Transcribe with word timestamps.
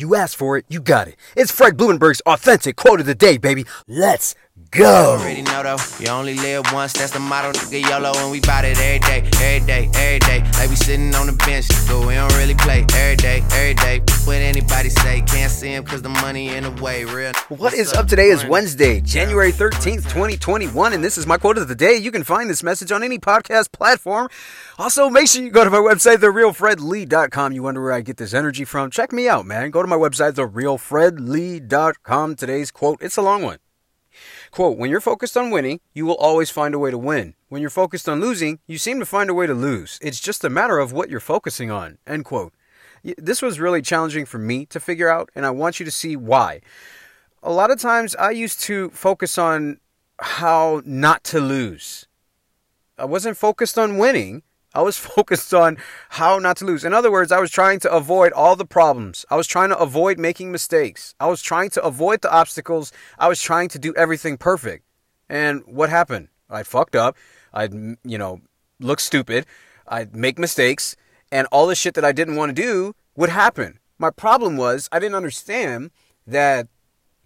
You 0.00 0.14
asked 0.14 0.36
for 0.36 0.56
it, 0.56 0.64
you 0.68 0.80
got 0.80 1.08
it. 1.08 1.16
It's 1.34 1.50
Fred 1.50 1.76
Blumenberg's 1.76 2.20
authentic 2.20 2.76
quote 2.76 3.00
of 3.00 3.06
the 3.06 3.16
day, 3.16 3.36
baby. 3.36 3.66
Let's 3.88 4.36
go. 4.70 5.16
Already 5.18 5.42
know 5.42 5.62
though, 5.62 5.76
you 5.98 6.08
only 6.08 6.34
live 6.34 6.72
once. 6.72 6.92
That's 6.92 7.12
the 7.12 7.20
motto. 7.20 7.52
Nigga 7.52 7.88
YOLO, 7.88 8.12
and 8.16 8.30
we 8.30 8.40
bout 8.40 8.64
it 8.64 8.78
every 8.78 8.98
day, 9.00 9.28
every 9.40 9.66
day, 9.66 9.90
every 9.94 10.18
day. 10.20 10.40
Like 10.58 10.70
we 10.70 10.76
sitting 10.76 11.14
on 11.14 11.26
the 11.26 11.32
bench, 11.32 11.66
but 11.88 12.06
we 12.06 12.14
don't 12.14 12.34
really 12.36 12.54
play 12.54 12.84
every 12.94 13.16
day, 13.16 13.42
every 13.52 13.74
day. 13.74 14.00
What 14.24 14.36
anybody 14.36 14.90
say, 14.90 15.22
can't 15.22 15.50
see 15.50 15.68
him 15.68 15.84
cause 15.84 16.02
the 16.02 16.08
money 16.08 16.48
in 16.48 16.64
the 16.64 16.82
way. 16.82 17.04
Real. 17.04 17.32
What 17.48 17.74
is 17.74 17.92
up 17.92 18.06
today 18.06 18.28
is 18.28 18.44
Wednesday, 18.44 19.00
January 19.00 19.52
13th, 19.52 20.08
2021, 20.08 20.92
and 20.92 21.02
this 21.02 21.18
is 21.18 21.26
my 21.26 21.38
quote 21.38 21.58
of 21.58 21.68
the 21.68 21.74
day. 21.74 21.96
You 21.96 22.12
can 22.12 22.24
find 22.24 22.50
this 22.50 22.62
message 22.62 22.92
on 22.92 23.02
any 23.02 23.18
podcast 23.18 23.72
platform. 23.72 24.28
Also, 24.78 25.10
make 25.10 25.28
sure 25.28 25.42
you 25.42 25.50
go 25.50 25.64
to 25.64 25.70
my 25.70 25.78
website, 25.78 26.16
therealfredlee.com. 26.16 27.52
You 27.52 27.62
wonder 27.62 27.82
where 27.82 27.92
I 27.92 28.00
get 28.00 28.16
this 28.16 28.34
energy 28.34 28.64
from? 28.64 28.90
Check 28.90 29.12
me 29.12 29.28
out, 29.28 29.46
man. 29.46 29.70
Go 29.70 29.82
to 29.82 29.88
my 29.88 29.96
website, 29.96 30.32
therealfredlee.com. 30.32 32.36
Today's 32.36 32.70
quote, 32.70 33.02
it's 33.02 33.16
a 33.16 33.22
long 33.22 33.42
one. 33.42 33.58
Quote, 34.50 34.78
when 34.78 34.90
you're 34.90 35.00
focused 35.00 35.36
on 35.36 35.50
winning, 35.50 35.80
you 35.92 36.06
will 36.06 36.16
always 36.16 36.50
find 36.50 36.74
a 36.74 36.78
way 36.78 36.90
to 36.90 36.98
win. 36.98 37.34
When 37.48 37.60
you're 37.60 37.70
focused 37.70 38.08
on 38.08 38.20
losing, 38.20 38.58
you 38.66 38.78
seem 38.78 38.98
to 38.98 39.06
find 39.06 39.30
a 39.30 39.34
way 39.34 39.46
to 39.46 39.54
lose. 39.54 39.98
It's 40.02 40.20
just 40.20 40.44
a 40.44 40.50
matter 40.50 40.78
of 40.78 40.92
what 40.92 41.10
you're 41.10 41.20
focusing 41.20 41.70
on. 41.70 41.98
End 42.06 42.24
quote. 42.24 42.52
This 43.16 43.42
was 43.42 43.60
really 43.60 43.82
challenging 43.82 44.26
for 44.26 44.38
me 44.38 44.66
to 44.66 44.80
figure 44.80 45.08
out, 45.08 45.30
and 45.34 45.46
I 45.46 45.50
want 45.50 45.78
you 45.78 45.84
to 45.84 45.92
see 45.92 46.16
why. 46.16 46.60
A 47.42 47.52
lot 47.52 47.70
of 47.70 47.80
times 47.80 48.16
I 48.16 48.30
used 48.30 48.60
to 48.62 48.90
focus 48.90 49.38
on 49.38 49.78
how 50.18 50.82
not 50.84 51.22
to 51.24 51.40
lose. 51.40 52.06
I 52.98 53.04
wasn't 53.04 53.36
focused 53.36 53.78
on 53.78 53.98
winning. 53.98 54.42
I 54.74 54.82
was 54.82 54.96
focused 55.14 55.52
on 55.54 55.78
how 56.10 56.38
not 56.38 56.56
to 56.58 56.64
lose. 56.64 56.84
In 56.84 56.92
other 56.92 57.10
words, 57.10 57.32
I 57.32 57.40
was 57.40 57.50
trying 57.50 57.80
to 57.80 57.92
avoid 57.92 58.32
all 58.32 58.56
the 58.56 58.66
problems. 58.66 59.24
I 59.30 59.36
was 59.36 59.46
trying 59.46 59.70
to 59.70 59.78
avoid 59.78 60.18
making 60.18 60.52
mistakes. 60.52 61.14
I 61.18 61.26
was 61.26 61.42
trying 61.42 61.70
to 61.70 61.82
avoid 61.82 62.22
the 62.22 62.32
obstacles. 62.32 62.92
I 63.18 63.28
was 63.28 63.40
trying 63.40 63.68
to 63.70 63.78
do 63.78 63.94
everything 63.96 64.36
perfect. 64.36 64.84
And 65.28 65.62
what 65.66 65.90
happened? 65.90 66.28
I 66.50 66.62
fucked 66.62 66.96
up. 66.96 67.16
I'd, 67.52 67.72
you 67.72 68.18
know, 68.18 68.40
look 68.80 69.00
stupid. 69.00 69.46
I'd 69.86 70.14
make 70.14 70.38
mistakes. 70.38 70.96
And 71.30 71.46
all 71.52 71.66
the 71.66 71.74
shit 71.74 71.94
that 71.94 72.04
I 72.04 72.12
didn't 72.12 72.36
want 72.36 72.50
to 72.54 72.62
do 72.62 72.94
would 73.16 73.28
happen. 73.28 73.78
My 73.98 74.10
problem 74.10 74.56
was 74.56 74.88
I 74.92 74.98
didn't 74.98 75.16
understand 75.16 75.90
that 76.26 76.68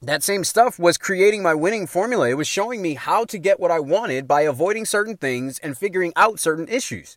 that 0.00 0.24
same 0.24 0.42
stuff 0.42 0.78
was 0.78 0.98
creating 0.98 1.42
my 1.42 1.54
winning 1.54 1.86
formula. 1.86 2.28
It 2.28 2.34
was 2.34 2.48
showing 2.48 2.82
me 2.82 2.94
how 2.94 3.24
to 3.26 3.38
get 3.38 3.60
what 3.60 3.70
I 3.70 3.78
wanted 3.78 4.26
by 4.26 4.40
avoiding 4.40 4.84
certain 4.84 5.16
things 5.16 5.60
and 5.60 5.78
figuring 5.78 6.12
out 6.16 6.40
certain 6.40 6.66
issues. 6.66 7.16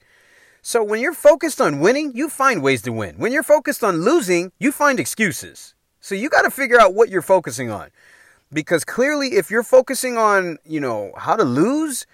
So 0.67 0.83
when 0.83 0.99
you're 0.99 1.13
focused 1.13 1.61
on 1.61 1.79
winning, 1.79 2.13
you 2.15 2.27
find 2.27 2.63
ways 2.63 2.81
to 2.81 2.91
win. 2.91 3.19
When 3.19 3.31
you're 3.31 3.43
focused 3.43 3.83
on 3.83 4.01
losing, 4.01 4.51
you 4.57 4.71
find 4.71 4.99
excuses. 4.99 5.75
So 5.99 6.15
you 6.15 6.27
got 6.27 6.41
to 6.41 6.49
figure 6.49 6.79
out 6.79 6.95
what 6.95 7.09
you're 7.09 7.21
focusing 7.21 7.69
on. 7.69 7.91
Because 8.51 8.83
clearly 8.83 9.33
if 9.33 9.51
you're 9.51 9.61
focusing 9.61 10.17
on, 10.17 10.57
you 10.65 10.79
know, 10.79 11.13
how 11.17 11.35
to 11.35 11.43
lose 11.43 12.07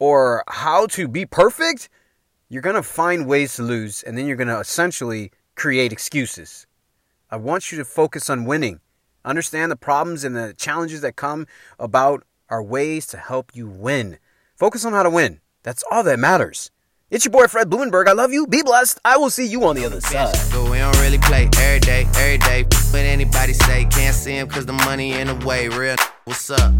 or 0.00 0.42
how 0.48 0.86
to 0.86 1.06
be 1.06 1.24
perfect, 1.24 1.88
you're 2.48 2.60
going 2.60 2.74
to 2.74 2.82
find 2.82 3.28
ways 3.28 3.54
to 3.54 3.62
lose 3.62 4.02
and 4.02 4.18
then 4.18 4.26
you're 4.26 4.34
going 4.36 4.48
to 4.48 4.58
essentially 4.58 5.30
create 5.54 5.92
excuses. 5.92 6.66
I 7.30 7.36
want 7.36 7.70
you 7.70 7.78
to 7.78 7.84
focus 7.84 8.28
on 8.28 8.46
winning. 8.46 8.80
Understand 9.24 9.70
the 9.70 9.76
problems 9.76 10.24
and 10.24 10.34
the 10.34 10.54
challenges 10.54 11.02
that 11.02 11.14
come 11.14 11.46
about 11.78 12.24
are 12.50 12.64
ways 12.64 13.06
to 13.06 13.16
help 13.16 13.52
you 13.54 13.68
win. 13.68 14.18
Focus 14.56 14.84
on 14.84 14.92
how 14.92 15.04
to 15.04 15.10
win. 15.10 15.40
That's 15.62 15.84
all 15.92 16.02
that 16.02 16.18
matters. 16.18 16.72
It's 17.12 17.26
your 17.26 17.32
boy 17.32 17.46
Fred 17.46 17.68
Blumenberg. 17.68 18.08
I 18.08 18.12
love 18.12 18.32
you. 18.32 18.46
Be 18.46 18.62
blessed. 18.62 18.98
I 19.04 19.18
will 19.18 19.28
see 19.28 19.44
you 19.44 19.64
on 19.64 19.76
the 19.76 19.84
other 19.84 20.00
side. 20.00 20.34
We 20.70 20.78
don't 20.78 20.98
really 21.02 21.18
play 21.18 21.46
every 21.58 21.78
day, 21.78 22.06
every 22.16 22.38
day. 22.38 22.64
Anybody 22.94 23.52
say, 23.52 23.84
can't 23.84 24.14
see 24.14 24.32
him 24.32 24.48
cause 24.48 24.64
the 24.64 24.72
money 24.72 25.12
in 25.12 25.26
the 25.26 25.34
way. 25.46 25.68
Real. 25.68 25.96
What's 26.24 26.48
up? 26.48 26.72